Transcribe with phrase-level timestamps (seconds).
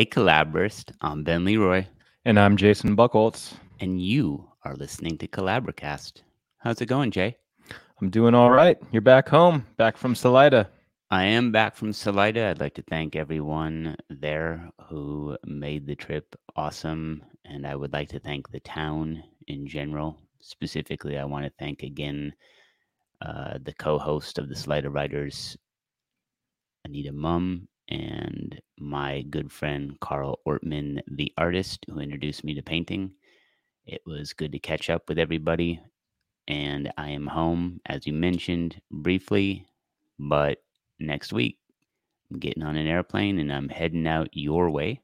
[0.00, 0.92] Hey, Collaborist.
[1.02, 1.86] I'm Ben LeRoy,
[2.24, 3.52] And I'm Jason Buchholz.
[3.80, 6.22] and you are listening to Collaborcast.
[6.56, 7.36] How's it going, Jay?
[8.00, 8.78] I'm doing all right.
[8.92, 10.70] You're back home, back from Salida.
[11.10, 12.46] I am back from Salida.
[12.46, 17.22] I'd like to thank everyone there who made the trip awesome.
[17.44, 20.16] And I would like to thank the town in general.
[20.40, 22.32] Specifically, I want to thank again
[23.20, 25.58] uh, the co host of the Salida Writers,
[26.86, 33.12] Anita Mum, and my good friend Carl Ortman, the artist who introduced me to painting.
[33.86, 35.80] It was good to catch up with everybody.
[36.48, 39.66] And I am home, as you mentioned briefly,
[40.18, 40.58] but
[40.98, 41.58] next week
[42.30, 45.00] I'm getting on an airplane and I'm heading out your way.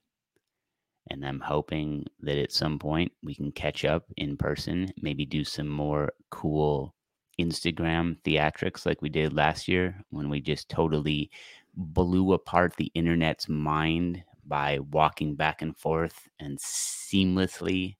[1.10, 5.44] And I'm hoping that at some point we can catch up in person, maybe do
[5.44, 6.94] some more cool
[7.38, 11.30] Instagram theatrics like we did last year when we just totally
[11.76, 17.96] blew apart the internet's mind by walking back and forth and seamlessly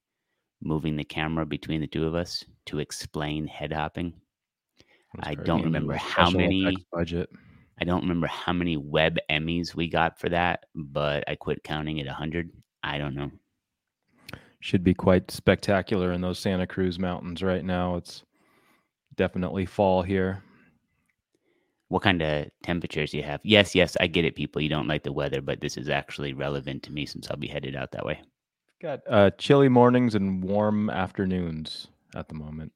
[0.62, 4.14] moving the camera between the two of us to explain head hopping.
[5.20, 7.30] I don't remember how many- budget.
[7.78, 12.00] I don't remember how many web Emmys we got for that, but I quit counting
[12.00, 12.50] at 100.
[12.82, 13.30] I don't know.
[14.60, 17.96] Should be quite spectacular in those Santa Cruz mountains right now.
[17.96, 18.24] It's
[19.14, 20.42] definitely fall here.
[21.88, 23.40] What kind of temperatures you have?
[23.44, 24.60] Yes, yes, I get it, people.
[24.60, 27.46] You don't like the weather, but this is actually relevant to me since I'll be
[27.46, 28.20] headed out that way.
[28.82, 32.72] Got uh, chilly mornings and warm afternoons at the moment.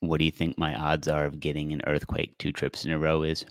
[0.00, 2.98] What do you think my odds are of getting an earthquake two trips in a
[2.98, 3.44] row is?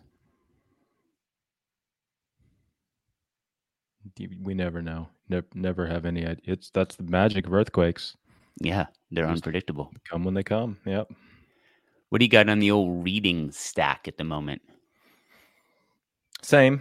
[4.42, 5.08] We never know.
[5.30, 6.42] Never, never have any idea.
[6.46, 8.16] It's that's the magic of earthquakes.
[8.62, 9.92] Yeah, they're Just- unpredictable.
[10.10, 10.78] Come when they come.
[10.86, 11.12] Yep.
[12.14, 14.62] What do you got on the old reading stack at the moment?
[16.44, 16.80] Same.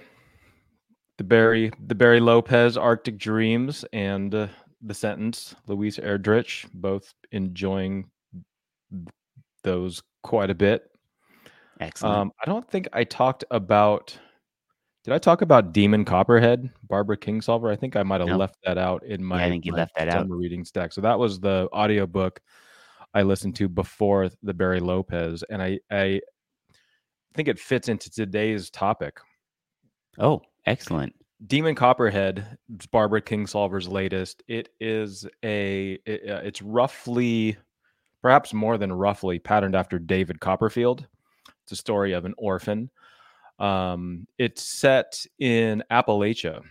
[1.17, 4.49] The Barry, the Barry Lopez Arctic Dreams, and uh,
[4.83, 8.11] the sentence Louise Erdrich, both enjoying
[9.65, 10.91] those quite a bit.
[11.81, 12.15] Excellent.
[12.15, 14.15] Um, I don't think I talked about.
[15.03, 17.73] Did I talk about Demon Copperhead, Barbara Kingsolver?
[17.73, 18.39] I think I might have Nope.
[18.41, 19.47] left that out in my.
[19.47, 20.29] I think you left that out.
[20.29, 20.93] reading stack.
[20.93, 22.43] So that was the audiobook
[23.15, 26.21] I listened to before the Barry Lopez, and I I
[27.35, 29.19] think it fits into today's topic.
[30.19, 31.15] oh, excellent.
[31.47, 34.43] Demon Copperhead, it's Barbara Kingsolver's latest.
[34.47, 37.57] It is a it, uh, it's roughly
[38.23, 41.07] perhaps more than roughly patterned after David Copperfield.
[41.65, 42.91] It's a story of an orphan.
[43.59, 46.63] Um, it's set in Appalachia.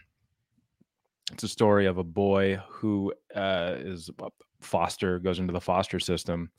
[1.33, 4.09] It's a story of a boy who uh, is
[4.61, 6.51] foster, goes into the foster system,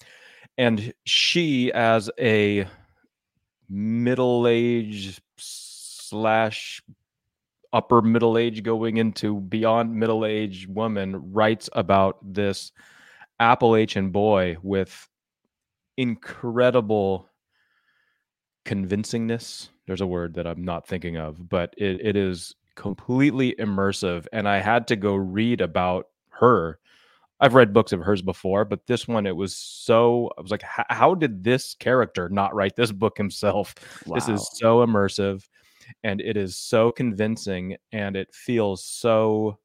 [0.59, 2.67] and she, as a
[3.69, 6.83] middle-aged slash
[7.73, 12.71] upper middle age going into beyond middle age woman writes about this
[13.41, 15.09] Appalachian boy with
[15.97, 17.29] incredible
[18.67, 19.71] convincingness.
[19.87, 24.27] There's a word that I'm not thinking of, but it, it is completely immersive.
[24.33, 26.79] And I had to go read about her.
[27.43, 30.63] I've read books of hers before, but this one, it was so, I was like,
[30.63, 33.75] how did this character not write this book himself?
[34.07, 35.43] This is so immersive
[36.05, 39.59] and it is so convincing and it feels so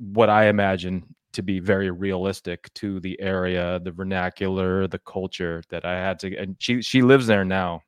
[0.00, 5.84] what I imagine to be very realistic to the area, the vernacular, the culture that
[5.84, 7.82] I had to and she she lives there now.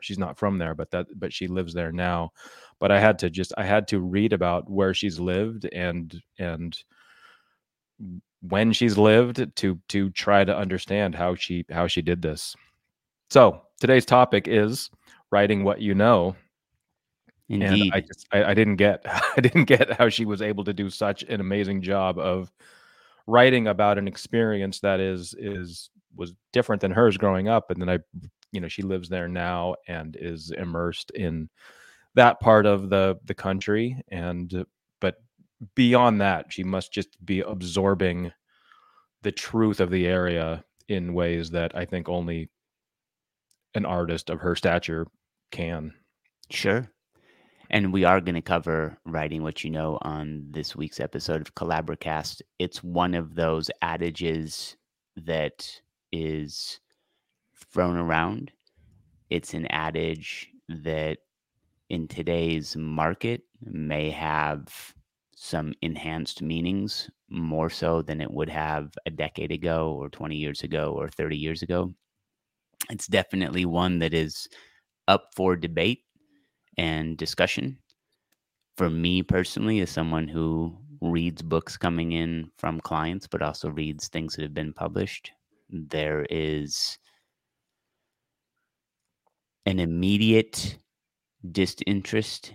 [0.00, 2.30] She's not from there, but that but she lives there now.
[2.78, 6.74] But I had to just I had to read about where she's lived and and
[8.42, 12.56] when she's lived to to try to understand how she how she did this.
[13.30, 14.90] So, today's topic is
[15.30, 16.36] writing what you know
[17.50, 17.82] Indeed.
[17.82, 19.02] and I just I, I didn't get
[19.36, 22.52] I didn't get how she was able to do such an amazing job of
[23.26, 27.90] writing about an experience that is is was different than hers growing up and then
[27.90, 27.98] I
[28.52, 31.48] you know she lives there now and is immersed in
[32.14, 34.64] that part of the the country and
[35.74, 38.32] beyond that she must just be absorbing
[39.22, 42.50] the truth of the area in ways that I think only
[43.74, 45.06] an artist of her stature
[45.50, 45.92] can
[46.50, 46.90] Sure.
[47.70, 51.54] And we are going to cover writing what you know on this week's episode of
[51.54, 52.42] Collaborcast.
[52.58, 54.76] It's one of those adages
[55.16, 55.80] that
[56.10, 56.80] is
[57.72, 58.50] thrown around.
[59.30, 61.18] It's an adage that
[61.88, 64.92] in today's market may have
[65.42, 70.62] some enhanced meanings more so than it would have a decade ago or 20 years
[70.62, 71.94] ago or 30 years ago.
[72.90, 74.48] It's definitely one that is
[75.08, 76.04] up for debate
[76.76, 77.78] and discussion
[78.76, 84.08] for me personally, as someone who reads books coming in from clients, but also reads
[84.08, 85.32] things that have been published,
[85.68, 86.98] there is
[89.66, 90.78] an immediate
[91.52, 92.52] disinterest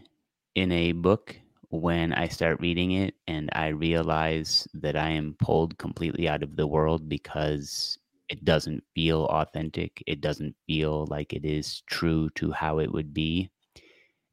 [0.56, 1.36] in a book
[1.70, 6.56] when I start reading it and I realize that I am pulled completely out of
[6.56, 7.98] the world because
[8.30, 10.04] it doesn't feel authentic.
[10.08, 13.50] It doesn't feel like it is true to how it would be.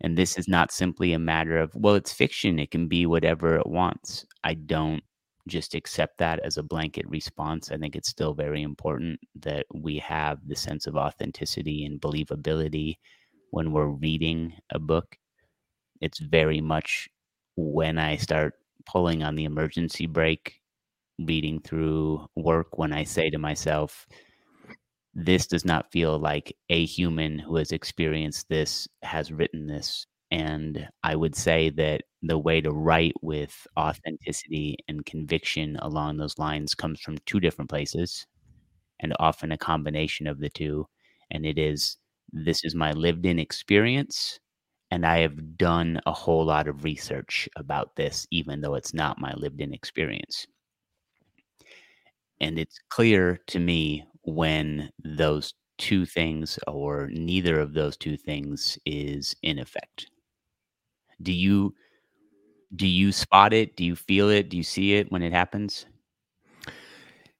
[0.01, 2.59] And this is not simply a matter of, well, it's fiction.
[2.59, 4.27] It can be whatever it wants.
[4.43, 5.03] I don't
[5.49, 7.71] just accept that as a blanket response.
[7.71, 12.97] I think it's still very important that we have the sense of authenticity and believability
[13.51, 15.17] when we're reading a book.
[16.01, 17.09] It's very much
[17.57, 18.55] when I start
[18.87, 20.61] pulling on the emergency brake,
[21.19, 24.07] reading through work, when I say to myself,
[25.15, 30.07] this does not feel like a human who has experienced this has written this.
[30.31, 36.39] And I would say that the way to write with authenticity and conviction along those
[36.39, 38.27] lines comes from two different places
[39.01, 40.87] and often a combination of the two.
[41.31, 41.99] And it is
[42.33, 44.41] this is my lived in experience.
[44.93, 49.19] And I have done a whole lot of research about this, even though it's not
[49.19, 50.47] my lived in experience.
[52.43, 58.79] And it's clear to me when those two things or neither of those two things
[58.85, 60.11] is in effect.
[61.23, 61.75] Do you
[62.77, 63.77] do you spot it?
[63.77, 64.51] Do you feel it?
[64.51, 65.87] Do you see it when it happens?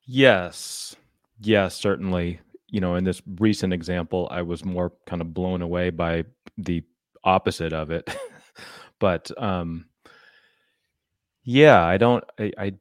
[0.07, 0.97] Yes.
[1.39, 2.41] Yes, certainly.
[2.69, 6.25] You know, in this recent example, I was more kind of blown away by
[6.57, 6.83] the
[7.25, 8.09] opposite of it.
[8.99, 9.87] but um
[11.45, 12.73] yeah, I don't I, I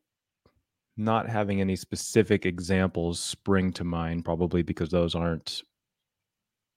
[0.98, 5.64] not having any specific examples spring to mind, probably because those aren't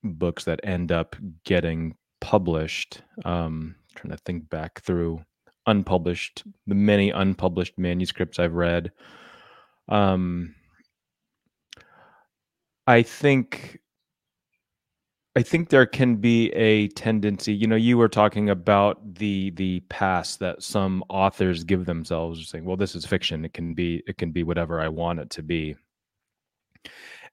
[0.03, 3.03] books that end up getting published.
[3.25, 5.23] Um, trying to think back through
[5.67, 8.93] unpublished, the many unpublished manuscripts I've read.
[9.89, 10.55] Um,
[12.87, 13.81] I think
[15.37, 19.81] I think there can be a tendency, you know, you were talking about the the
[19.89, 23.45] pass that some authors give themselves saying, well, this is fiction.
[23.45, 25.77] It can be it can be whatever I want it to be.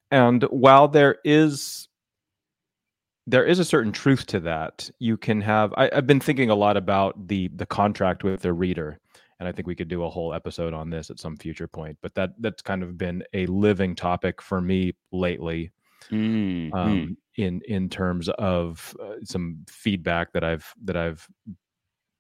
[0.10, 1.88] And while there is
[3.28, 6.56] there is a certain truth to that, you can have I, I've been thinking a
[6.56, 9.00] lot about the the contract with the reader.
[9.40, 11.98] And I think we could do a whole episode on this at some future point.
[12.02, 15.72] But that that's kind of been a living topic for me lately.
[16.12, 16.74] Mm-hmm.
[16.74, 21.28] Um, in in terms of uh, some feedback that I've that I've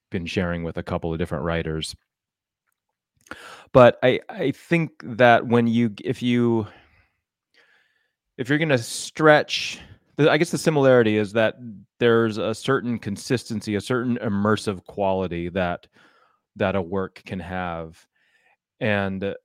[0.09, 1.95] been sharing with a couple of different writers.
[3.71, 6.67] But I I think that when you if you
[8.37, 9.79] if you're going to stretch
[10.29, 11.55] I guess the similarity is that
[11.99, 15.87] there's a certain consistency, a certain immersive quality that
[16.57, 18.05] that a work can have.
[18.79, 19.35] And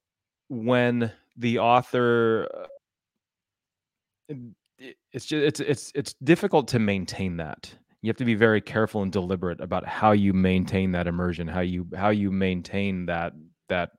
[0.49, 2.49] when the author
[4.31, 4.35] uh,
[4.78, 7.75] it's just it's it's it's difficult to maintain that.
[8.02, 11.60] You have to be very careful and deliberate about how you maintain that immersion, how
[11.60, 13.32] you how you maintain that
[13.69, 13.91] that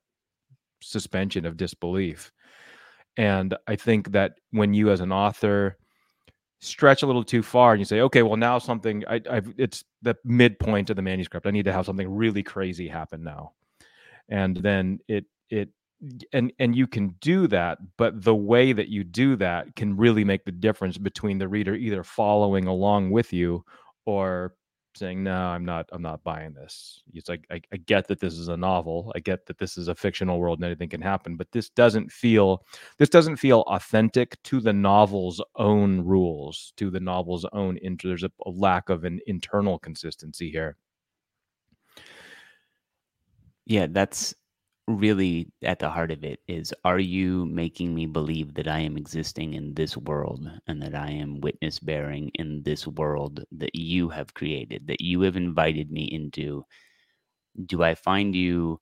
[0.82, 2.32] suspension of disbelief.
[3.18, 5.78] And I think that when you as an author
[6.60, 9.84] stretch a little too far and you say, okay, well now something I I've it's
[10.02, 11.48] the midpoint of the manuscript.
[11.48, 13.54] I need to have something really crazy happen now.
[14.30, 15.70] And then it it
[16.34, 20.24] and and you can do that but the way that you do that can really
[20.24, 23.64] make the difference between the reader either following along with you
[24.06, 24.54] or
[24.98, 27.02] saying no i'm not i'm not buying this.
[27.14, 29.12] It's like I, I, get that this is a novel.
[29.16, 32.12] I get that this is a fictional world and anything can happen but this doesn't
[32.12, 32.66] feel
[32.98, 38.24] this doesn't feel authentic to the novel's own rules to the novel's own inter there's
[38.24, 40.76] a, a lack of an internal consistency here.
[43.66, 44.34] Yeah that's
[44.88, 48.98] really at the heart of it is are you making me believe that I am
[48.98, 54.10] existing in this world and that I am witness bearing in this world that you
[54.10, 56.64] have created, that you have invited me into?
[57.66, 58.80] Do I find you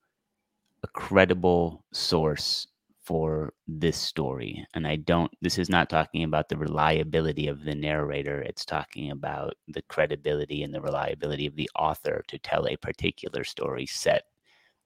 [0.83, 2.67] a credible source
[3.03, 4.65] for this story?
[4.75, 9.11] And I don't, this is not talking about the reliability of the narrator, it's talking
[9.11, 14.25] about the credibility and the reliability of the author to tell a particular story set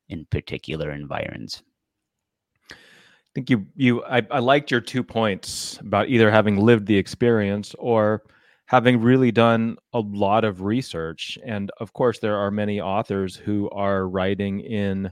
[0.10, 1.64] in particular environs.
[2.72, 2.76] I
[3.36, 7.76] think you you I, I liked your two points about either having lived the experience
[7.78, 8.24] or
[8.66, 11.38] having really done a lot of research.
[11.44, 15.12] And of course, there are many authors who are writing in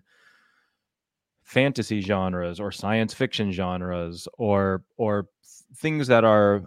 [1.43, 5.27] fantasy genres or science fiction genres or or
[5.75, 6.63] things that are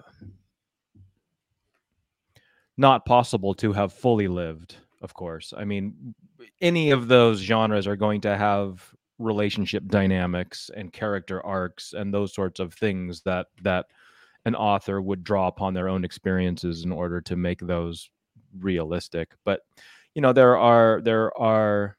[2.77, 5.53] not possible to have fully lived of course.
[5.57, 6.15] I mean,
[6.61, 12.35] any of those genres are going to have relationship dynamics and character arcs and those
[12.35, 13.87] sorts of things that that
[14.47, 18.11] an author would draw upon their own experiences in order to make those
[18.59, 19.35] realistic.
[19.45, 19.61] But
[20.15, 21.97] you know there are there are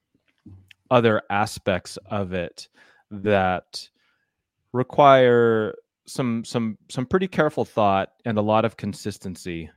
[0.90, 2.68] other aspects of it
[3.12, 3.88] that
[4.74, 5.76] require
[6.08, 9.70] some some some pretty careful thought and a lot of consistency.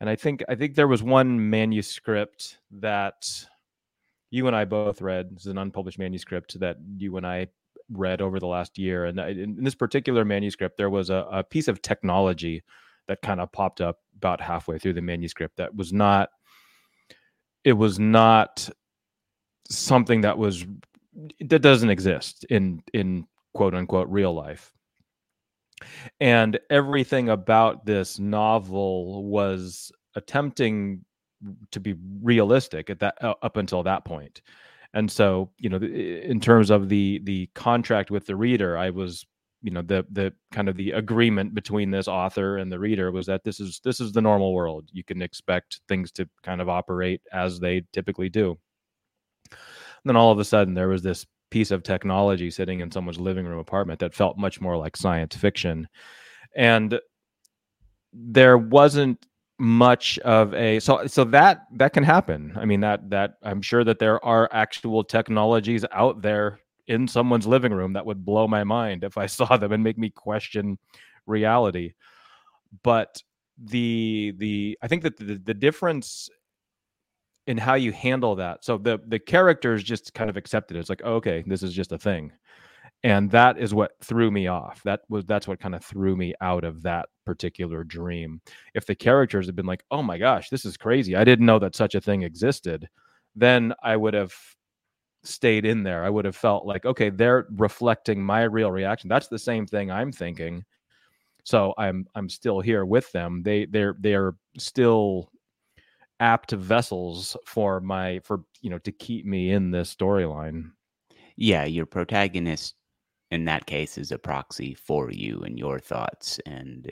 [0.00, 3.48] And i think i think there was one manuscript that
[4.30, 7.46] you and i both read this is an unpublished manuscript that you and i
[7.90, 11.68] read over the last year and in this particular manuscript there was a, a piece
[11.68, 12.62] of technology
[13.06, 16.28] that kind of popped up about halfway through the manuscript that was not
[17.64, 18.68] it was not
[19.70, 20.66] something that was
[21.40, 24.72] that doesn't exist in in quote unquote real life.
[26.20, 31.04] And everything about this novel was attempting
[31.70, 34.42] to be realistic at that uh, up until that point.
[34.94, 39.26] And so you know in terms of the the contract with the reader i was
[39.62, 43.26] you know the the kind of the agreement between this author and the reader was
[43.26, 44.88] that this is this is the normal world.
[44.92, 48.56] You can expect things to kind of operate as they typically do.
[49.50, 49.58] And
[50.04, 53.46] then all of a sudden there was this piece of technology sitting in someone's living
[53.46, 55.88] room apartment that felt much more like science fiction.
[56.54, 57.00] And
[58.12, 59.26] there wasn't
[59.58, 63.82] much of a so so that that can happen i mean that that i'm sure
[63.82, 68.64] that there are actual technologies out there in someone's living room that would blow my
[68.64, 70.78] mind if I saw them and make me question
[71.26, 71.92] reality.
[72.82, 73.22] But
[73.58, 76.28] the the I think that the, the difference
[77.46, 78.64] in how you handle that.
[78.64, 80.80] So the the characters just kind of accepted it.
[80.80, 82.32] It's like, oh, okay, this is just a thing.
[83.04, 84.82] And that is what threw me off.
[84.84, 88.40] That was that's what kind of threw me out of that particular dream.
[88.74, 91.14] If the characters had been like, "Oh my gosh, this is crazy.
[91.14, 92.88] I didn't know that such a thing existed."
[93.36, 94.34] Then I would have
[95.24, 99.08] stayed in there, I would have felt like, okay, they're reflecting my real reaction.
[99.08, 100.64] That's the same thing I'm thinking.
[101.44, 103.42] So I'm I'm still here with them.
[103.42, 105.30] They they're they're still
[106.20, 110.70] apt vessels for my for you know to keep me in this storyline.
[111.36, 112.76] Yeah, your protagonist
[113.30, 116.40] in that case is a proxy for you and your thoughts.
[116.46, 116.90] And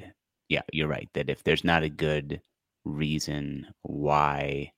[0.48, 2.40] yeah, you're right that if there's not a good
[2.84, 4.72] reason why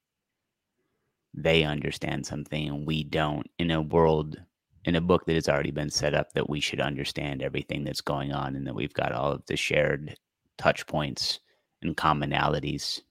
[1.35, 4.37] they understand something and we don't in a world
[4.85, 8.01] in a book that has already been set up that we should understand everything that's
[8.01, 10.17] going on and that we've got all of the shared
[10.57, 11.41] touch points
[11.83, 13.03] and commonalities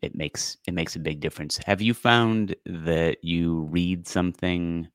[0.00, 4.88] it makes it makes a big difference have you found that you read something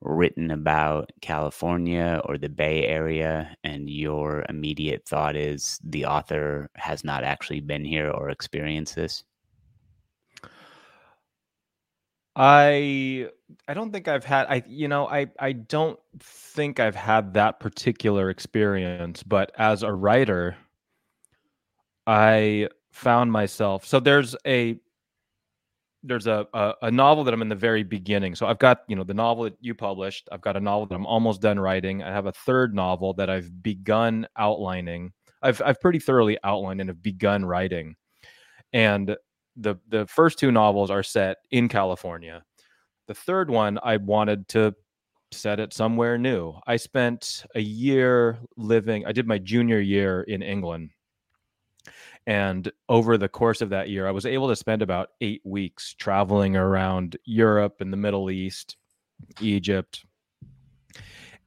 [0.00, 7.02] written about california or the bay area and your immediate thought is the author has
[7.04, 9.24] not actually been here or experienced this?
[12.36, 13.28] I
[13.66, 17.58] I don't think I've had I you know I I don't think I've had that
[17.58, 20.56] particular experience, but as a writer,
[22.06, 24.78] I found myself so there's a
[26.02, 28.34] there's a, a, a novel that I'm in the very beginning.
[28.34, 30.28] So I've got you know the novel that you published.
[30.30, 32.02] I've got a novel that I'm almost done writing.
[32.02, 35.12] I have a third novel that I've begun outlining.
[35.42, 37.96] I've I've pretty thoroughly outlined and have begun writing,
[38.72, 39.16] and
[39.56, 42.42] the the first two novels are set in California.
[43.08, 44.74] The third one I wanted to
[45.32, 46.54] set it somewhere new.
[46.66, 49.04] I spent a year living.
[49.06, 50.90] I did my junior year in England.
[52.28, 55.94] And over the course of that year, I was able to spend about eight weeks
[55.94, 58.76] traveling around Europe and the Middle East,
[59.40, 60.04] Egypt.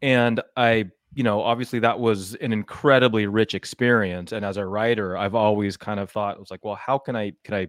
[0.01, 4.31] And I, you know, obviously that was an incredibly rich experience.
[4.31, 7.15] And as a writer, I've always kind of thought, it was like, well, how can
[7.15, 7.67] I, can I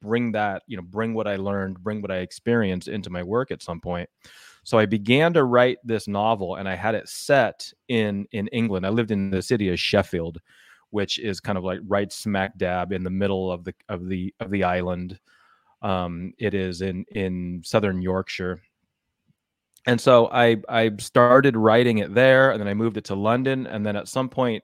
[0.00, 3.50] bring that, you know, bring what I learned, bring what I experienced into my work
[3.50, 4.08] at some point.
[4.62, 8.86] So I began to write this novel and I had it set in in England.
[8.86, 10.38] I lived in the city of Sheffield,
[10.92, 14.32] which is kind of like right smack dab in the middle of the of the
[14.40, 15.18] of the island.
[15.82, 18.60] Um, it is in in southern Yorkshire.
[19.86, 23.66] And so I I started writing it there and then I moved it to London
[23.66, 24.62] and then at some point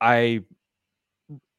[0.00, 0.40] I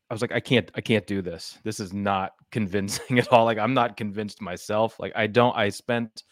[0.10, 1.57] I was like, I can't, I can't do this.
[1.63, 3.46] This is not convincing at all.
[3.46, 5.00] Like, I'm not convinced myself.
[5.00, 6.24] Like, I don't, I spent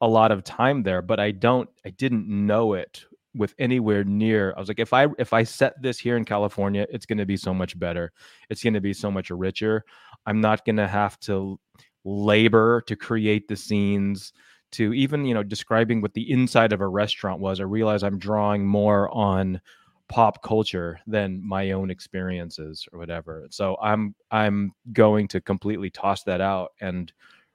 [0.00, 3.04] a lot of time there, but I don't, I didn't know it
[3.34, 4.54] with anywhere near.
[4.56, 7.26] I was like, if I, if I set this here in California, it's going to
[7.26, 8.12] be so much better.
[8.50, 9.84] It's going to be so much richer.
[10.26, 11.58] I'm not going to have to
[12.04, 14.32] labor to create the scenes
[14.72, 17.60] to even, you know, describing what the inside of a restaurant was.
[17.60, 19.60] I realize I'm drawing more on
[20.08, 23.46] pop culture than my own experiences or whatever.
[23.50, 27.12] So I'm I'm going to completely toss that out and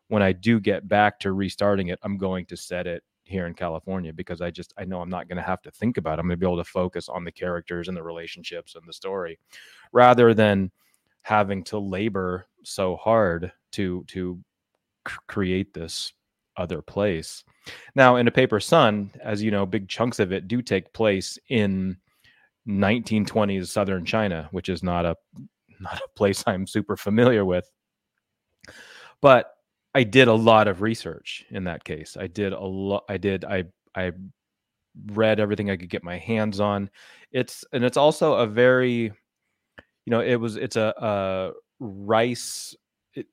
[0.08, 3.54] when I do get back to restarting it, I'm going to set it here in
[3.54, 6.22] California because I just I know I'm not going to have to think about it.
[6.22, 8.94] I'm going to be able to focus on the characters and the relationships and the
[8.94, 9.40] story
[9.92, 10.72] rather than
[11.22, 14.40] having to labor so hard to to
[15.28, 16.14] create this
[16.58, 17.44] other place.
[17.96, 21.40] Now, in a paper sun, as you know, big chunks of it do take place
[21.50, 21.98] in
[22.68, 25.16] 1920s southern China, which is not a
[25.80, 27.70] not a place I'm super familiar with.
[29.22, 29.54] But
[29.96, 32.18] I did a lot of research in that case.
[32.20, 33.04] I did a lot.
[33.10, 33.46] I did.
[33.46, 34.12] I I
[35.08, 36.90] read everything I could get my hands on.
[37.32, 39.12] It's and it's also a very,
[40.06, 42.76] you know, it was it's a, a rice
[43.14, 43.28] it,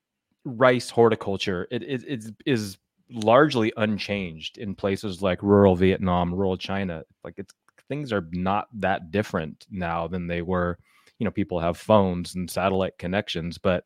[0.45, 1.67] rice horticulture.
[1.71, 2.79] It, it it is
[3.11, 7.05] largely unchanged in places like rural Vietnam, rural China.
[7.25, 7.55] Like it's
[7.89, 10.79] things are not that different now than they were.
[11.19, 13.85] You know, people have phones and satellite connections, but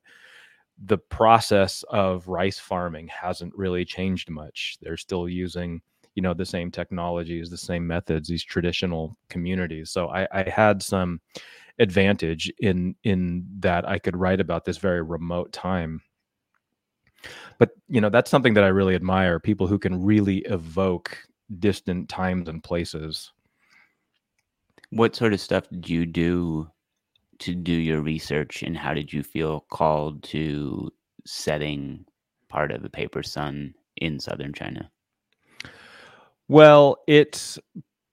[0.82, 4.76] the process of rice farming hasn't really changed much.
[4.80, 5.80] They're still using,
[6.14, 9.90] you know, the same technologies, the same methods, these traditional communities.
[9.90, 11.20] So I, I had some
[11.78, 16.00] advantage in in that I could write about this very remote time.
[17.58, 21.18] But you know, that's something that I really admire, people who can really evoke
[21.58, 23.32] distant times and places.
[24.90, 26.70] What sort of stuff did you do
[27.40, 30.90] to do your research and how did you feel called to
[31.26, 32.04] setting
[32.48, 34.90] part of the paper sun in southern china?
[36.48, 37.58] Well it's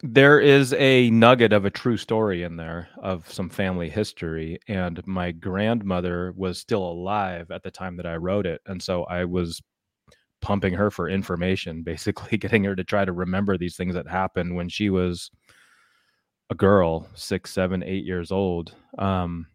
[0.04, 5.06] there is a nugget of a true story in there of some family history and
[5.06, 9.24] my grandmother was still alive at the time that i wrote it and so i
[9.24, 9.62] was
[10.42, 14.56] pumping her for information basically getting her to try to remember these things that happened
[14.56, 15.30] when she was
[16.52, 18.76] a girl, six, seven, eight years old.
[19.00, 19.48] Um,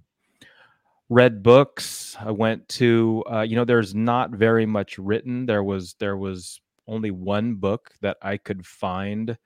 [1.11, 2.16] read books.
[2.18, 5.44] I went to, uh, you know, there's not very much written.
[5.46, 9.37] There was there was only one book that I could find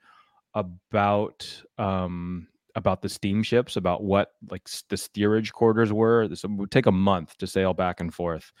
[0.55, 1.45] about
[1.77, 6.23] um, about the steamships, about what like the steerage quarters were.
[6.23, 8.51] It would take a month to sail back and forth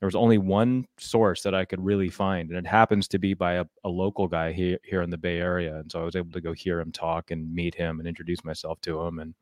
[0.00, 3.34] there was only one source that I could really find, and it happens to be
[3.34, 5.76] by a, a, local guy here here in the Bay Area.
[5.76, 8.42] And so I was able to go hear him talk and meet him and introduce
[8.42, 9.34] myself to him and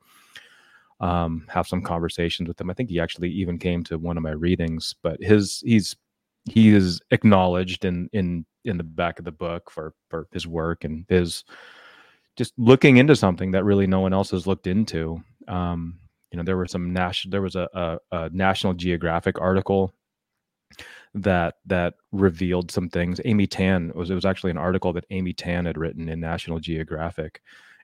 [0.99, 2.69] um, have some conversations with him.
[2.69, 4.95] I think he actually even came to one of my readings.
[5.01, 5.95] But his he's
[6.49, 10.83] he is acknowledged in in in the back of the book for for his work
[10.83, 11.45] and his
[12.35, 15.21] just looking into something that really no one else has looked into.
[15.47, 15.99] Um,
[16.31, 19.93] you know, there were some national there was a, a, a National Geographic article
[21.15, 23.19] that that revealed some things.
[23.25, 26.59] Amy Tan was it was actually an article that Amy Tan had written in National
[26.59, 27.41] Geographic,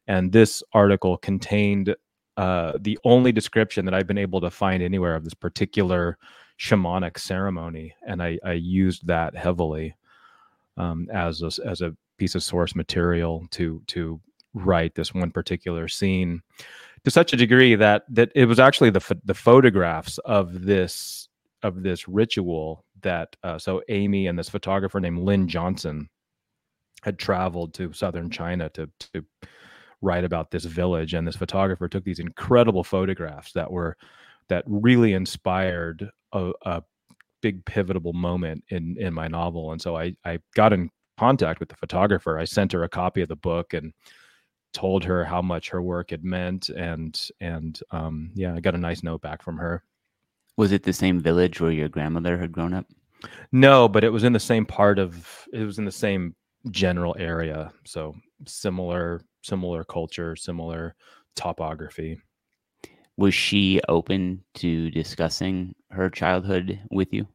[0.07, 1.95] and this article contained
[2.37, 6.17] uh, the only description that I've been able to find anywhere of this particular
[6.59, 9.95] shamanic ceremony, and I, I used that heavily
[10.77, 14.19] um, as a, as a piece of source material to to
[14.53, 16.41] write this one particular scene
[17.03, 21.29] to such a degree that that it was actually the the photographs of this
[21.65, 26.09] of this ritual that uh, so Amy and this photographer named Lynn Johnson
[27.03, 29.25] had traveled to southern China to to
[30.01, 33.97] write about this village, and this photographer took these incredible photographs that were
[34.49, 36.83] that really inspired a, a
[37.41, 39.71] big pivotal moment in in my novel.
[39.71, 42.37] And so I I got in contact with the photographer.
[42.37, 43.93] I sent her a copy of the book and
[44.75, 48.77] told her how much her work had meant and and um, yeah i got a
[48.77, 49.81] nice note back from her
[50.57, 52.85] was it the same village where your grandmother had grown up?
[53.51, 56.35] No, but it was in the same part of it was in the same
[56.71, 57.71] general area.
[57.85, 58.15] So
[58.45, 60.95] similar similar culture, similar
[61.35, 62.19] topography.
[63.17, 67.27] Was she open to discussing her childhood with you?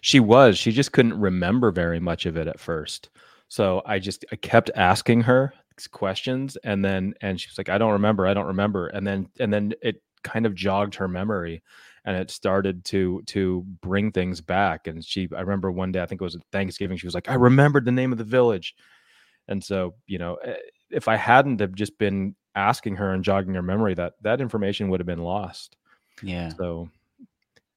[0.00, 0.56] She was.
[0.56, 3.10] She just couldn't remember very much of it at first.
[3.48, 5.52] So I just I kept asking her
[5.90, 8.88] questions and then and she was like I don't remember, I don't remember.
[8.88, 11.62] And then and then it kind of jogged her memory
[12.06, 16.06] and it started to to bring things back and she i remember one day i
[16.06, 18.74] think it was thanksgiving she was like i remembered the name of the village.
[19.48, 20.54] And so you know eh,
[20.90, 24.88] if i hadn't have just been asking her and jogging her memory that that information
[24.88, 25.76] would have been lost.
[26.22, 26.48] Yeah.
[26.56, 26.88] So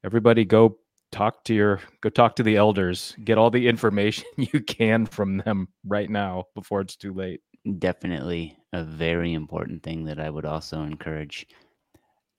[0.03, 0.79] everybody go
[1.11, 3.15] talk to your go talk to the elders.
[3.23, 7.41] Get all the information you can from them right now before it's too late.
[7.77, 11.45] Definitely a very important thing that i would also encourage.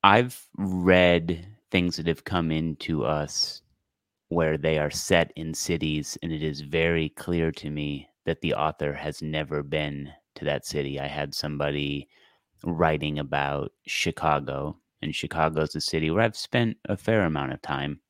[0.03, 3.63] I've read things that have come into us
[4.29, 8.55] where they are set in cities, and it is very clear to me that the
[8.55, 11.01] author has never been to that city.
[11.01, 12.09] I had somebody
[12.65, 17.63] writing about Chicago, and Chicago is a city where I've spent a fair amount of
[17.63, 18.01] time.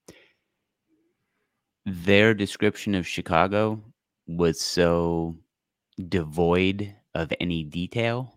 [1.87, 3.83] Their description of Chicago
[4.27, 5.37] was so
[6.09, 8.35] devoid of any detail,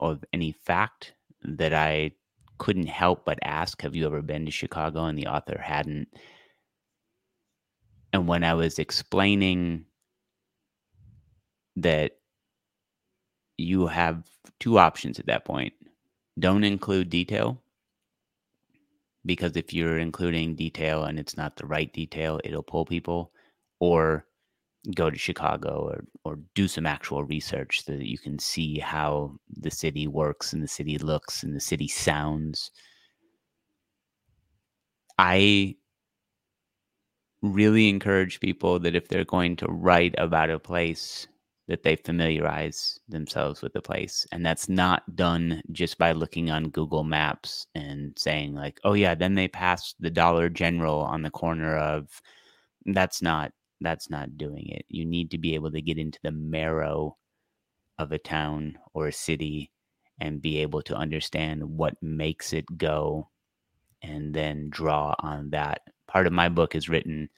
[0.00, 2.12] of any fact, that I
[2.58, 5.04] couldn't help but ask, Have you ever been to Chicago?
[5.04, 6.08] And the author hadn't.
[8.12, 9.84] And when I was explaining
[11.76, 12.18] that
[13.56, 14.24] you have
[14.60, 15.72] two options at that point
[16.38, 17.60] don't include detail,
[19.26, 23.32] because if you're including detail and it's not the right detail, it'll pull people,
[23.80, 24.24] or
[24.94, 29.34] go to Chicago or or do some actual research so that you can see how
[29.50, 32.70] the city works and the city looks and the city sounds.
[35.18, 35.76] I
[37.42, 41.26] really encourage people that if they're going to write about a place
[41.68, 46.70] that they familiarize themselves with the place and that's not done just by looking on
[46.70, 51.30] Google Maps and saying like oh yeah then they passed the Dollar General on the
[51.30, 52.22] corner of
[52.86, 54.84] that's not that's not doing it.
[54.88, 57.16] You need to be able to get into the marrow
[57.98, 59.70] of a town or a city
[60.20, 63.28] and be able to understand what makes it go
[64.02, 65.82] and then draw on that.
[66.06, 67.28] Part of my book is written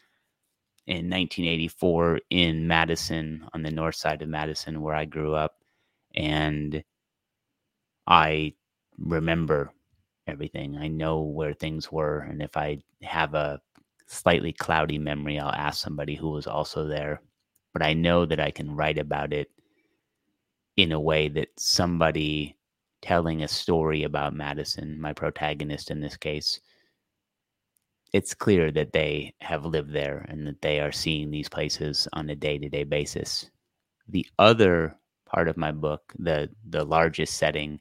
[0.87, 5.57] in 1984 in Madison on the north side of Madison where I grew up
[6.15, 6.83] and
[8.07, 8.55] I
[8.99, 9.73] remember
[10.27, 10.77] everything.
[10.77, 13.61] I know where things were and if I have a
[14.11, 17.23] slightly cloudy memory, I'll ask somebody who was also there.
[17.73, 19.51] But I know that I can write about it
[20.77, 22.57] in a way that somebody
[23.03, 26.61] telling a story about Madison, my protagonist in this case,
[28.13, 32.29] it's clear that they have lived there and that they are seeing these places on
[32.29, 33.49] a day to day basis.
[34.09, 37.81] The other part of my book, the the largest setting,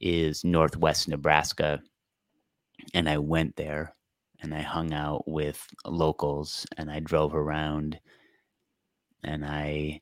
[0.00, 1.80] is Northwest Nebraska,
[2.92, 3.95] and I went there
[4.40, 7.98] and I hung out with locals and I drove around
[9.24, 10.00] and I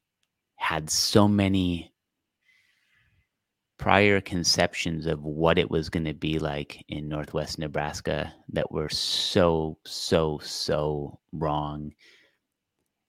[0.57, 1.93] had so many
[3.79, 8.89] prior conceptions of what it was going to be like in northwest Nebraska that were
[8.89, 11.93] so so so wrong.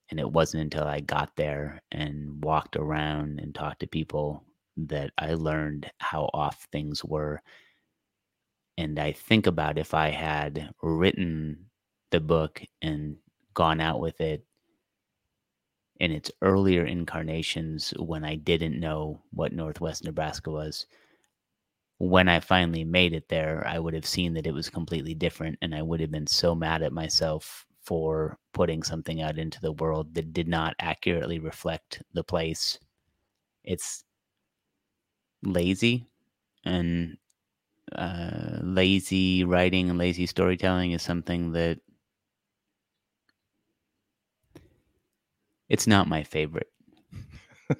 [0.09, 4.43] And it wasn't until I got there and walked around and talked to people
[4.77, 7.41] that I learned how off things were
[8.77, 11.69] and I think about if I had written
[12.11, 13.17] the book and
[13.53, 14.45] gone out with it
[15.99, 20.85] in its earlier incarnations when I didn't know what Northwest Nebraska was.
[21.97, 25.57] When I finally made it there, I would have seen that it was completely different,
[25.61, 29.71] and I would have been so mad at myself for putting something out into the
[29.71, 32.79] world that did not accurately reflect the place.
[33.63, 34.03] It's
[35.43, 36.07] lazy
[36.65, 37.17] and
[37.93, 41.79] uh, lazy writing and lazy storytelling is something that
[45.69, 46.67] it's not my favorite.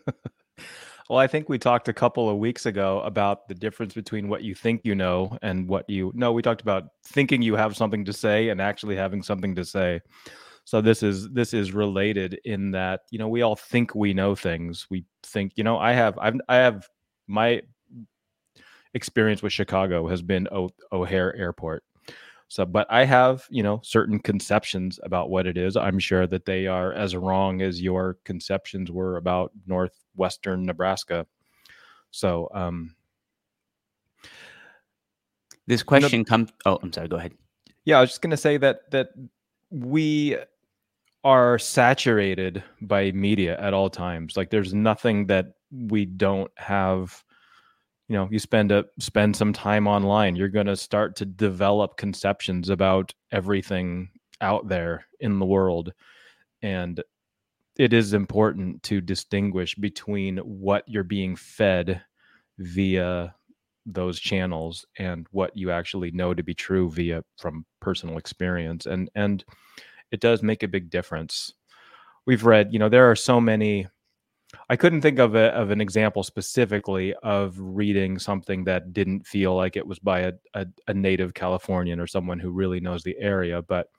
[1.10, 4.44] well, I think we talked a couple of weeks ago about the difference between what
[4.44, 6.32] you think you know and what you know.
[6.32, 10.02] We talked about thinking you have something to say and actually having something to say.
[10.66, 14.36] So this is this is related in that you know we all think we know
[14.36, 14.88] things.
[14.90, 16.88] We think you know I have I've I have
[17.28, 17.62] my
[18.96, 21.84] experience with Chicago has been o- O'Hare Airport.
[22.48, 25.76] So, but I have, you know, certain conceptions about what it is.
[25.76, 31.26] I'm sure that they are as wrong as your conceptions were about northwestern Nebraska.
[32.12, 32.96] So, um,
[35.68, 36.52] this question comes.
[36.66, 37.08] Oh, I'm sorry.
[37.08, 37.34] Go ahead.
[37.84, 39.10] Yeah, I was just going to say that that
[39.72, 40.38] we
[41.24, 44.38] are saturated by media at all times.
[44.38, 47.25] Like, there's nothing that we don't have
[48.08, 51.98] you know you spend a spend some time online you're going to start to develop
[51.98, 54.10] conceptions about everything
[54.42, 55.94] out there in the world.
[56.62, 57.02] And
[57.78, 62.02] it is important to distinguish between what you're being fed
[62.58, 63.36] via
[63.86, 68.86] those channels and what you actually know to be true via from personal experience.
[68.86, 69.44] And and
[70.12, 71.54] it does make a big difference.
[72.26, 73.88] We've read you know there are so many
[74.70, 79.56] I couldn't think of a, of an example specifically of reading something that didn't feel
[79.56, 83.16] like it was by a, a, a native Californian or someone who really knows the
[83.20, 83.62] area.
[83.62, 83.90] But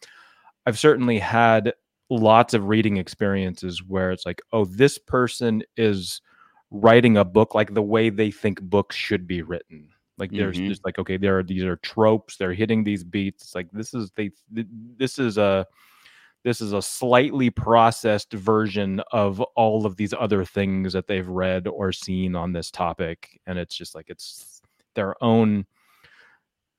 [0.67, 1.73] I've certainly had
[2.11, 6.21] lots of reading experiences where it's like, oh, this person is
[6.71, 9.89] writing a book like the way they think books should be written.
[10.19, 10.69] Like there's mm-hmm.
[10.69, 13.45] just like, okay, there are these are tropes, they're hitting these beats.
[13.45, 15.67] It's like this is they this is a
[16.47, 21.67] this is a slightly processed version of all of these other things that they've read
[21.67, 24.63] or seen on this topic and it's just like it's
[24.95, 25.67] their own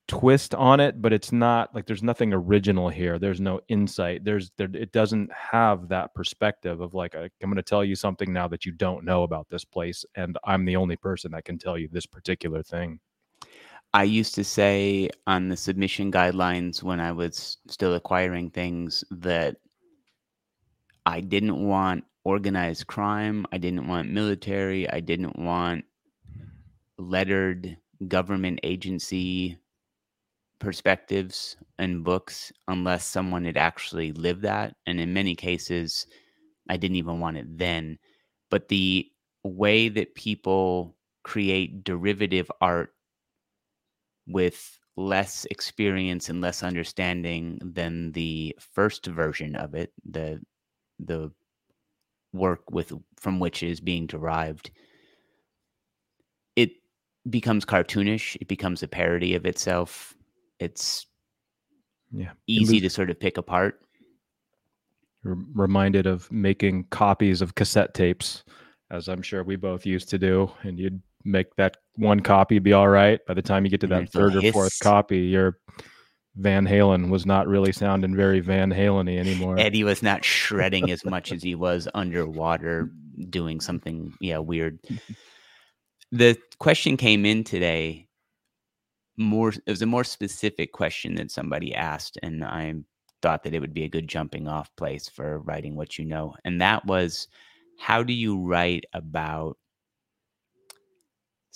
[0.06, 3.18] twist on it but it's not like there's nothing original here.
[3.18, 4.24] There's no insight.
[4.24, 8.32] There's there it doesn't have that perspective of like i'm going to tell you something
[8.32, 11.58] now that you don't know about this place and i'm the only person that can
[11.58, 13.00] tell you this particular thing
[13.94, 19.56] I used to say on the submission guidelines when I was still acquiring things that
[21.06, 23.46] I didn't want organized crime.
[23.50, 24.88] I didn't want military.
[24.90, 25.84] I didn't want
[26.98, 27.76] lettered
[28.08, 29.56] government agency
[30.58, 34.76] perspectives and books unless someone had actually lived that.
[34.86, 36.06] And in many cases,
[36.68, 37.98] I didn't even want it then.
[38.50, 39.10] But the
[39.44, 42.92] way that people create derivative art
[44.28, 50.40] with less experience and less understanding than the first version of it, the
[50.98, 51.30] the
[52.32, 54.70] work with from which is being derived,
[56.56, 56.72] it
[57.30, 58.36] becomes cartoonish.
[58.40, 60.14] It becomes a parody of itself.
[60.58, 61.06] It's
[62.12, 63.80] yeah easy to sort of pick apart.
[65.24, 68.44] You're reminded of making copies of cassette tapes,
[68.90, 72.72] as I'm sure we both used to do, and you'd make that one copy be
[72.72, 73.20] all right.
[73.26, 75.58] By the time you get to that third or fourth copy, your
[76.36, 79.58] Van Halen was not really sounding very Van Halen anymore.
[79.58, 82.90] Eddie was not shredding as much as he was underwater
[83.28, 84.78] doing something, yeah, weird.
[86.12, 88.08] The question came in today
[89.18, 92.72] more it was a more specific question that somebody asked and I
[93.20, 96.36] thought that it would be a good jumping off place for writing what you know.
[96.44, 97.26] And that was
[97.78, 99.58] how do you write about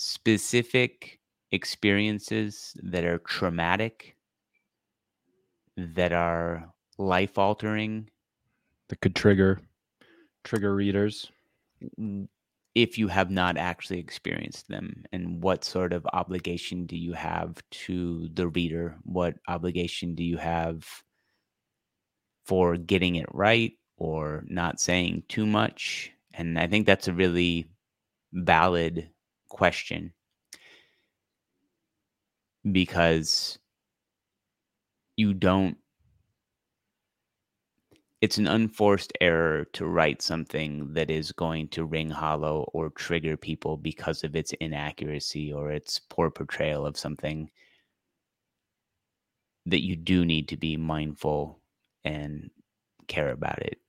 [0.03, 1.19] specific
[1.51, 4.15] experiences that are traumatic,
[5.77, 8.09] that are life altering,
[8.89, 9.61] that could trigger
[10.43, 11.31] trigger readers?
[12.75, 17.61] If you have not actually experienced them and what sort of obligation do you have
[17.85, 18.97] to the reader?
[19.03, 20.85] What obligation do you have
[22.45, 26.11] for getting it right or not saying too much?
[26.33, 27.69] And i think that's a really
[28.33, 29.12] valid
[29.53, 30.11] question
[32.71, 33.57] because
[35.15, 35.77] you don't
[38.23, 43.35] it's an unforced error to write something that is going to ring hollow or trigger
[43.35, 47.51] people because of its inaccuracy or its poor portrayal of something
[49.65, 51.59] that you do need to be mindful
[52.05, 52.49] and
[53.09, 53.79] care about it.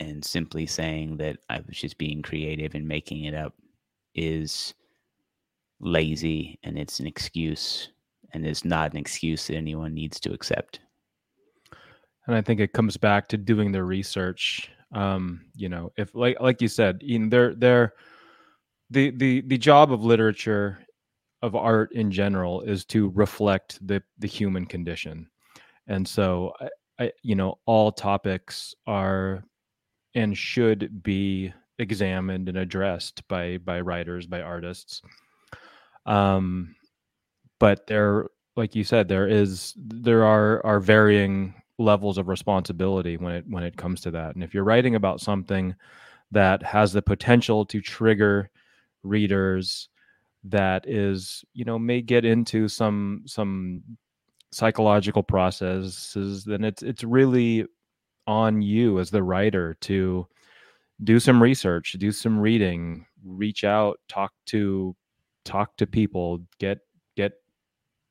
[0.00, 3.54] And simply saying that i was just being creative and making it up
[4.16, 4.74] is
[5.82, 7.90] lazy and it's an excuse
[8.32, 10.80] and it's not an excuse that anyone needs to accept.
[12.26, 14.70] And I think it comes back to doing the research.
[14.94, 17.92] Um, you know, if like like you said, you know, they're they're
[18.90, 20.78] the the the job of literature
[21.42, 25.28] of art in general is to reflect the the human condition.
[25.88, 26.68] And so I,
[27.04, 29.42] I you know, all topics are
[30.14, 35.02] and should be examined and addressed by by writers, by artists.
[36.06, 36.74] Um,
[37.60, 43.34] but there, like you said, there is there are are varying levels of responsibility when
[43.34, 44.34] it when it comes to that.
[44.34, 45.74] And if you're writing about something
[46.32, 48.50] that has the potential to trigger
[49.02, 49.88] readers
[50.44, 53.82] that is you know may get into some some
[54.52, 57.64] psychological processes then it's it's really
[58.26, 60.26] on you as the writer to
[61.04, 64.94] do some research, do some reading, reach out, talk to
[65.44, 66.80] talk to people, get
[67.16, 67.32] get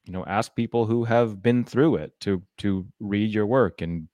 [0.05, 4.07] you know, ask people who have been through it to to read your work and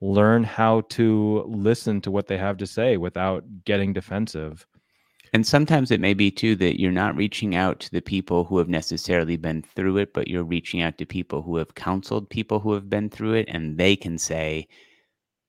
[0.00, 4.66] learn how to listen to what they have to say without getting defensive.
[5.32, 8.58] And sometimes it may be too that you're not reaching out to the people who
[8.58, 12.60] have necessarily been through it, but you're reaching out to people who have counseled people
[12.60, 14.68] who have been through it, and they can say,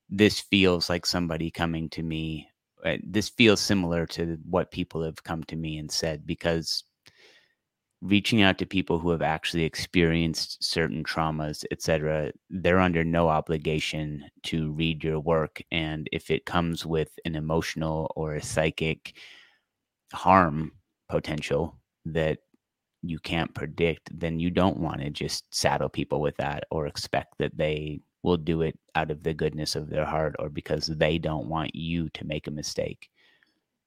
[0.10, 2.50] this feels like somebody coming to me.
[2.86, 6.84] Uh, this feels similar to what people have come to me and said because
[8.02, 14.24] reaching out to people who have actually experienced certain traumas, etc., they're under no obligation
[14.44, 15.62] to read your work.
[15.72, 19.18] And if it comes with an emotional or a psychic
[20.14, 20.72] harm
[21.10, 22.40] potential that
[23.02, 27.38] you can't predict, then you don't want to just saddle people with that or expect
[27.40, 31.18] that they will do it out of the goodness of their heart or because they
[31.18, 33.10] don't want you to make a mistake.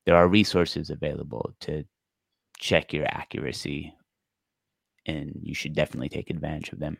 [0.07, 1.85] There are resources available to
[2.59, 3.95] check your accuracy,
[5.07, 6.97] and you should definitely take advantage of them.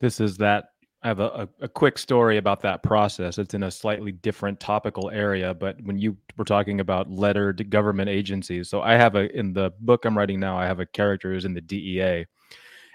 [0.00, 0.66] This is that
[1.04, 3.36] I have a, a, quick story about that process.
[3.36, 8.08] It's in a slightly different topical area, but when you were talking about lettered government
[8.08, 11.30] agencies, so I have a in the book I'm writing now, I have a character
[11.30, 12.24] who's in the DEA,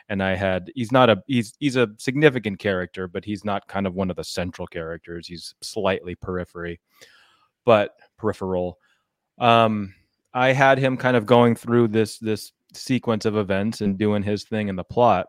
[0.09, 3.87] and I had he's not a he's he's a significant character, but he's not kind
[3.87, 5.27] of one of the central characters.
[5.27, 6.79] He's slightly periphery,
[7.63, 8.79] but peripheral.
[9.37, 9.93] Um,
[10.33, 14.43] I had him kind of going through this this sequence of events and doing his
[14.43, 15.27] thing in the plot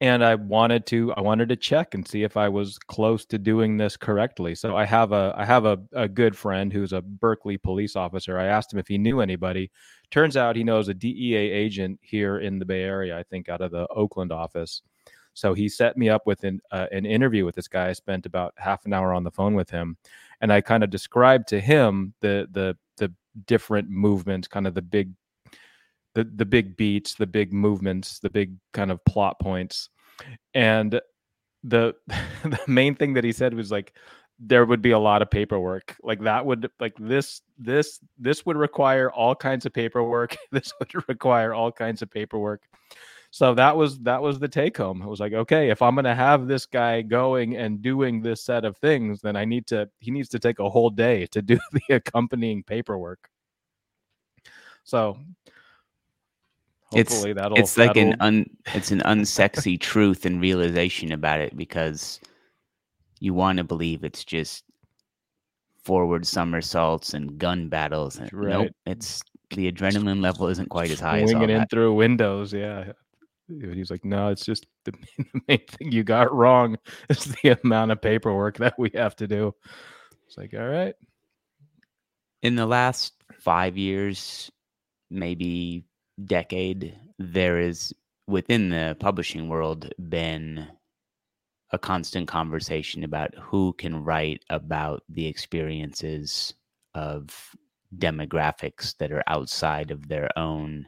[0.00, 3.38] and I wanted to I wanted to check and see if I was close to
[3.38, 4.54] doing this correctly.
[4.54, 8.38] So I have a I have a, a good friend who's a Berkeley police officer.
[8.38, 9.70] I asked him if he knew anybody.
[10.10, 13.60] Turns out he knows a DEA agent here in the Bay Area, I think out
[13.60, 14.82] of the Oakland office.
[15.32, 17.88] So he set me up with an uh, an interview with this guy.
[17.88, 19.96] I spent about half an hour on the phone with him,
[20.40, 23.12] and I kind of described to him the the the
[23.46, 25.10] different movements, kind of the big
[26.14, 29.90] the the big beats, the big movements, the big kind of plot points.
[30.54, 31.00] And
[31.62, 31.94] the
[32.44, 33.94] the main thing that he said was like
[34.38, 35.96] there would be a lot of paperwork.
[36.02, 40.36] Like that would like this this this would require all kinds of paperwork.
[40.52, 42.62] this would require all kinds of paperwork.
[43.30, 45.02] So that was that was the take home.
[45.02, 48.40] It was like, okay, if I'm going to have this guy going and doing this
[48.40, 51.42] set of things, then I need to he needs to take a whole day to
[51.42, 53.28] do the accompanying paperwork.
[54.84, 55.18] So
[56.94, 58.12] Hopefully it's, that'll it's like that'll...
[58.12, 62.20] an un it's an unsexy truth and realization about it because
[63.20, 64.64] you want to believe it's just
[65.84, 68.50] forward somersaults and gun battles and right.
[68.50, 71.70] nope it's the adrenaline level isn't quite as high as swinging in that.
[71.70, 72.92] through windows yeah
[73.48, 76.76] he's like no it's just the, the main thing you got wrong
[77.10, 79.54] is the amount of paperwork that we have to do
[80.26, 80.94] it's like all right
[82.42, 84.50] in the last five years
[85.10, 85.84] maybe
[86.22, 87.94] decade, there is
[88.26, 90.66] within the publishing world been
[91.70, 96.54] a constant conversation about who can write about the experiences
[96.94, 97.54] of
[97.98, 100.86] demographics that are outside of their own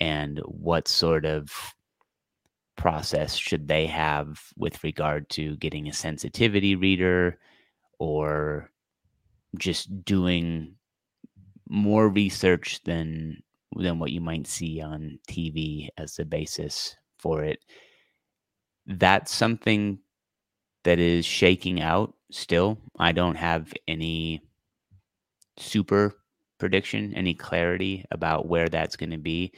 [0.00, 1.52] and what sort of
[2.76, 7.38] process should they have with regard to getting a sensitivity reader
[7.98, 8.70] or
[9.58, 10.74] just doing
[11.68, 13.42] more research than
[13.76, 17.60] than what you might see on TV as the basis for it.
[18.86, 19.98] That's something
[20.84, 22.78] that is shaking out still.
[22.98, 24.42] I don't have any
[25.58, 26.16] super
[26.58, 29.52] prediction, any clarity about where that's going to be.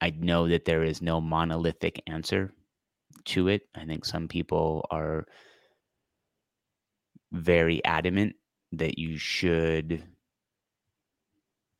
[0.00, 2.52] I know that there is no monolithic answer
[3.26, 3.62] to it.
[3.74, 5.26] I think some people are
[7.32, 8.34] very adamant
[8.72, 10.02] that you should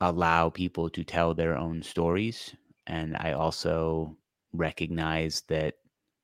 [0.01, 2.55] allow people to tell their own stories.
[2.87, 4.17] And I also
[4.53, 5.75] recognize that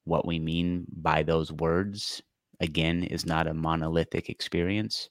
[0.05, 2.23] what we mean by those words,
[2.61, 5.09] again, is not a monolithic experience.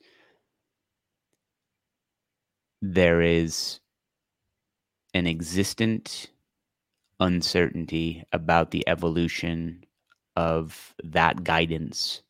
[2.81, 3.79] There is
[5.13, 6.31] an existent
[7.19, 9.85] uncertainty about the evolution
[10.35, 12.21] of that guidance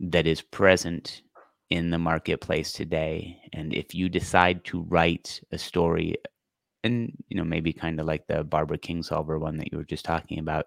[0.00, 1.22] that is present
[1.70, 6.16] in the marketplace today and if you decide to write a story
[6.82, 10.04] and you know maybe kind of like the barbara kingsolver one that you were just
[10.04, 10.66] talking about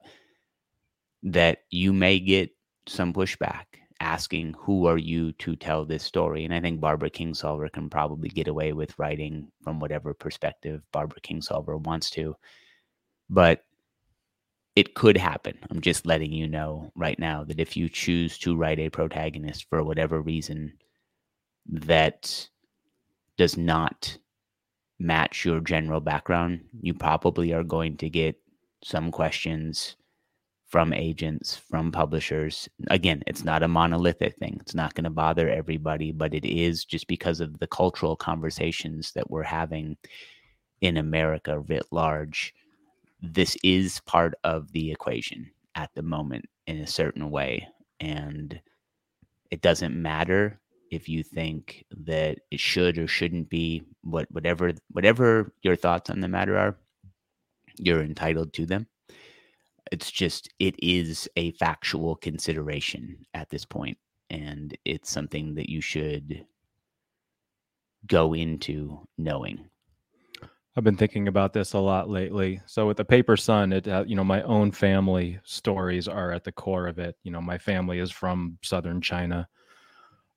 [1.23, 2.51] that you may get
[2.87, 3.65] some pushback
[3.99, 8.29] asking who are you to tell this story and i think barbara kingsolver can probably
[8.29, 12.35] get away with writing from whatever perspective barbara kingsolver wants to
[13.29, 13.63] but
[14.75, 15.57] it could happen.
[15.69, 19.67] I'm just letting you know right now that if you choose to write a protagonist
[19.69, 20.73] for whatever reason,
[21.67, 22.49] that
[23.37, 24.17] does not
[24.99, 28.35] match your general background, you probably are going to get
[28.83, 29.95] some questions
[30.71, 32.69] from agents, from publishers.
[32.89, 34.57] Again, it's not a monolithic thing.
[34.61, 39.11] It's not going to bother everybody, but it is just because of the cultural conversations
[39.11, 39.97] that we're having
[40.79, 42.53] in America writ large.
[43.21, 47.67] This is part of the equation at the moment in a certain way.
[47.99, 48.57] And
[49.51, 50.60] it doesn't matter
[50.91, 56.19] if you think that it should or shouldn't be what whatever whatever your thoughts on
[56.19, 56.77] the matter are
[57.77, 58.85] you're entitled to them
[59.91, 63.97] it's just it is a factual consideration at this point
[64.29, 66.45] and it's something that you should
[68.07, 69.69] go into knowing
[70.75, 72.61] I've been thinking about this a lot lately.
[72.65, 76.45] So with the Paper Son, it uh, you know my own family stories are at
[76.45, 77.17] the core of it.
[77.23, 79.49] You know, my family is from southern China.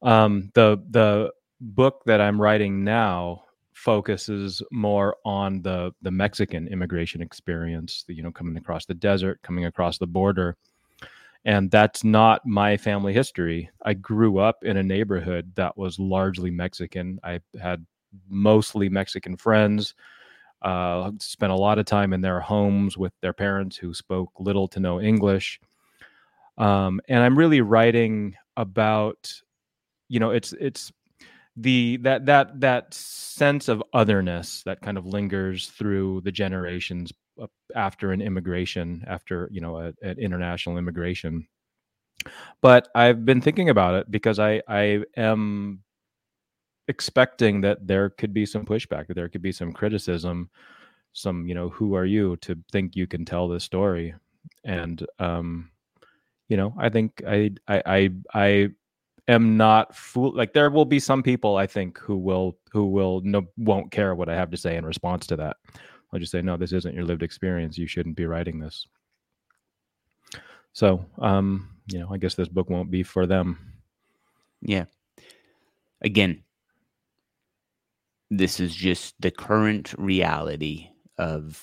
[0.04, 7.22] Um, the the book that I'm writing now focuses more on the the Mexican immigration
[7.22, 8.04] experience.
[8.08, 10.56] You know, coming across the desert, coming across the border,
[11.44, 13.70] And that's not my family history.
[13.82, 17.20] I grew up in a neighborhood that was largely Mexican.
[17.22, 17.84] I had
[18.28, 19.94] mostly Mexican friends.
[20.62, 24.66] Uh, spent a lot of time in their homes with their parents who spoke little
[24.68, 25.60] to no English.
[26.56, 29.32] Um, and I'm really writing about,
[30.14, 30.92] you know, it's it's
[31.56, 37.12] the that that that sense of otherness that kind of lingers through the generations
[37.74, 41.48] after an immigration, after you know an international immigration.
[42.62, 45.82] But I've been thinking about it because I I am
[46.86, 50.48] expecting that there could be some pushback, that there could be some criticism,
[51.12, 54.14] some you know who are you to think you can tell this story,
[54.62, 55.72] and um,
[56.48, 58.68] you know I think I I I, I
[59.28, 63.20] am not fool like there will be some people I think who will who will
[63.22, 65.56] no won't care what I have to say in response to that.
[66.12, 67.76] I'll just say no, this isn't your lived experience.
[67.76, 68.86] You shouldn't be writing this.
[70.72, 73.58] So, um, you know, I guess this book won't be for them.
[74.60, 74.84] Yeah.
[76.02, 76.42] Again,
[78.30, 81.62] this is just the current reality of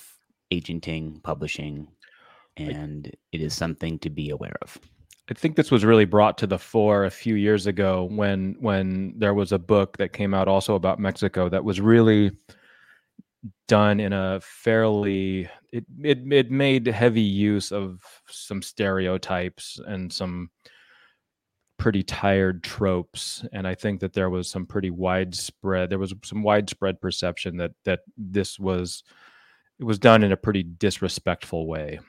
[0.50, 1.88] agenting, publishing,
[2.56, 4.78] and it is something to be aware of.
[5.30, 9.14] I think this was really brought to the fore a few years ago when when
[9.16, 12.32] there was a book that came out also about Mexico that was really
[13.68, 20.50] done in a fairly it it it made heavy use of some stereotypes and some
[21.78, 23.44] pretty tired tropes.
[23.52, 27.72] And i think that there was some pretty widespread there was some widespread perception that
[27.84, 29.04] that this was
[29.80, 32.00] it was done in a pretty disrespectful way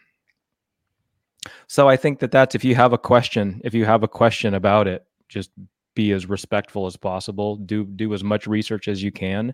[1.68, 4.54] so I think that that's if you have a question, if you have a question
[4.54, 5.52] about it, just
[5.96, 7.58] be as respectful as possible.
[7.58, 9.54] Do do as much research as you can,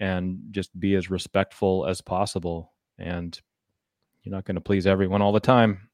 [0.00, 2.72] and just be as respectful as possible.
[2.98, 3.38] And
[4.22, 5.88] you're not going to please everyone all the time.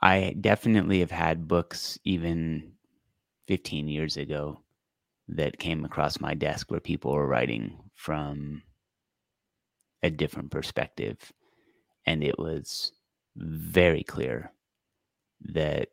[0.00, 2.72] I definitely have had books even
[3.46, 4.60] 15 years ago
[5.28, 8.62] that came across my desk where people were writing from
[10.02, 11.32] a different perspective.
[12.06, 12.92] And it was
[13.36, 14.52] very clear
[15.40, 15.88] that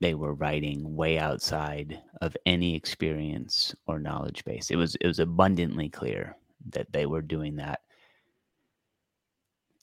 [0.00, 4.70] they were writing way outside of any experience or knowledge base.
[4.70, 6.36] It was it was abundantly clear
[6.70, 7.80] that they were doing that.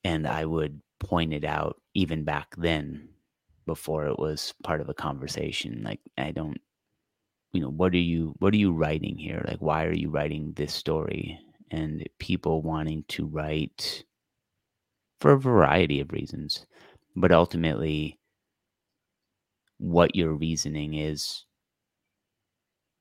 [0.04, 3.10] And I would point it out even back then
[3.66, 5.82] before it was part of a conversation.
[5.84, 6.60] Like I don't
[7.54, 9.44] you know, what are you what are you writing here?
[9.48, 11.39] Like why are you writing this story?
[11.72, 14.04] And people wanting to write
[15.22, 16.65] for a variety of reasons.
[17.15, 18.19] But ultimately,
[19.78, 21.45] what your reasoning is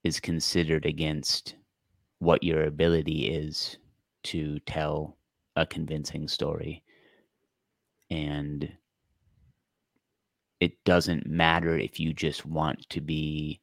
[0.05, 1.57] is considered against
[2.19, 3.79] what your ability is
[4.23, 5.17] to tell
[5.57, 6.83] a convincing story.
[8.11, 8.73] And
[10.61, 13.61] it doesn't matter if you just want to be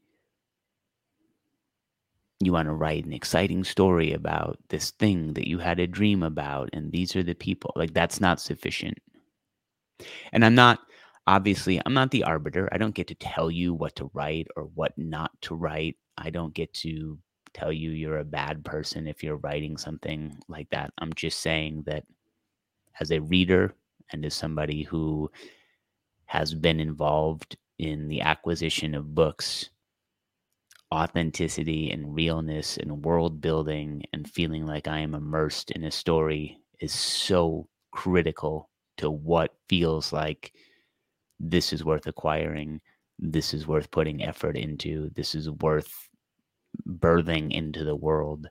[2.39, 6.21] you want to write an exciting story about this thing that you had a dream
[6.23, 8.97] about and these are the people like that's not sufficient.
[10.31, 10.79] And i'm not
[11.25, 12.69] obviously i'm not the arbiter.
[12.71, 15.97] I don't get to tell you what to write or what not to write.
[16.17, 17.17] I don't get to
[17.53, 20.91] tell you you're a bad person if you're writing something like that.
[20.99, 22.03] I'm just saying that
[22.99, 23.73] as a reader
[24.11, 25.31] and as somebody who
[26.25, 29.69] has been involved in the acquisition of books
[30.93, 36.59] authenticity and realness and world building and feeling like I am immersed in a story
[36.79, 40.53] is so critical to what feels like
[41.39, 42.81] this is worth acquiring,
[43.19, 45.91] this is worth putting effort into, this is worth
[46.87, 48.47] birthing into the world.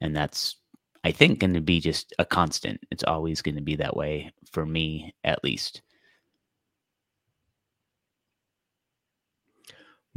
[0.00, 0.56] And that's,
[1.04, 2.80] I think, going to be just a constant.
[2.90, 5.82] It's always going to be that way for me, at least.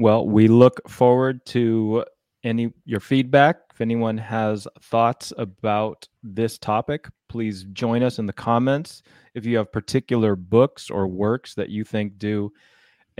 [0.02, 2.06] Well, we look forward to
[2.44, 3.58] any your feedback.
[3.72, 9.04] If anyone has thoughts about this topic, please join us in the comments.
[9.36, 12.52] If you have particular books or works that you think do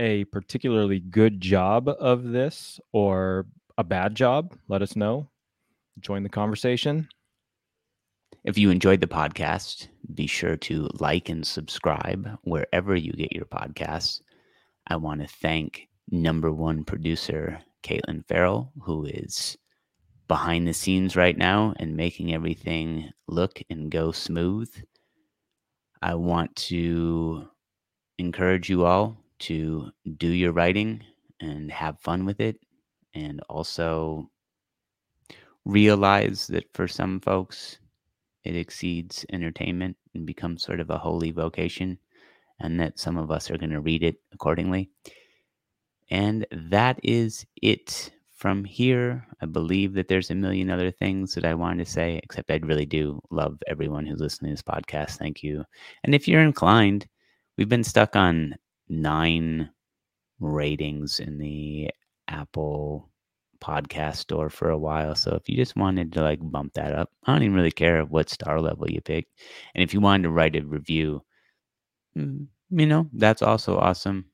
[0.00, 3.46] a particularly good job of this or
[3.78, 5.30] a bad job, let us know.
[6.00, 7.08] Join the conversation.
[8.42, 13.44] If you enjoyed the podcast, be sure to like and subscribe wherever you get your
[13.44, 14.20] podcasts.
[14.88, 19.56] I want to thank number one producer, Katelyn Ferral, who is
[20.28, 24.72] behind the scenes right now and making everything look and go smooth.
[26.02, 27.48] I want to
[28.18, 31.02] encourage you all to do your writing
[31.40, 32.58] and have fun with it,
[33.14, 34.30] and also
[35.64, 37.78] realize that for some folks,
[38.44, 41.98] it exceeds entertainment and becomes sort of a holy vocation.
[42.60, 44.88] and that some of us are going to read it accordingly.
[46.10, 49.26] And that is it from here.
[49.40, 52.60] I believe that there's a million other things that I wanted to say, except I
[52.62, 55.18] really do love everyone who's listening to this podcast.
[55.18, 55.64] Thank you.
[56.04, 57.06] And if you're inclined,
[57.56, 58.56] we've been stuck on
[58.88, 59.70] nine
[60.40, 61.90] ratings in the
[62.28, 63.08] Apple
[63.60, 65.14] podcast store for a while.
[65.14, 68.04] So if you just wanted to like bump that up, I don't even really care
[68.04, 69.28] what star level you pick.
[69.74, 71.22] And if you wanted to write a review,
[72.16, 74.31] mm, you know, that's also awesome.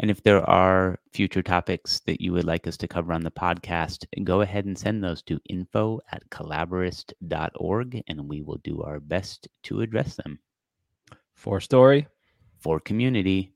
[0.00, 3.30] And if there are future topics that you would like us to cover on the
[3.30, 9.00] podcast, go ahead and send those to info at collaborist.org and we will do our
[9.00, 10.38] best to address them.
[11.34, 12.06] For story,
[12.58, 13.52] for community,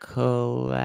[0.00, 0.80] collabor.